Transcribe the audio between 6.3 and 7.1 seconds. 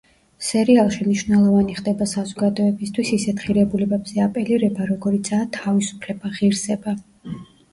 ღირსება.